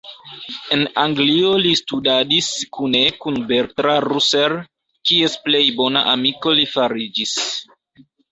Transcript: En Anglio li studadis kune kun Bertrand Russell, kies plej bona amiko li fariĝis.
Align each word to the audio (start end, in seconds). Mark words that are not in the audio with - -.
En 0.75 0.79
Anglio 1.01 1.49
li 1.65 1.73
studadis 1.79 2.47
kune 2.77 3.01
kun 3.25 3.37
Bertrand 3.53 4.07
Russell, 4.07 4.57
kies 5.11 5.37
plej 5.45 5.63
bona 5.81 6.05
amiko 6.17 6.57
li 6.61 6.67
fariĝis. 6.75 7.37